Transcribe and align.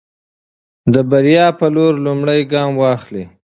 د 0.93 0.95
بریا 1.09 1.47
په 1.59 1.65
لور 1.75 1.93
لومړی 2.05 2.41
ګام 2.53 2.71
واخلئ. 2.81 3.25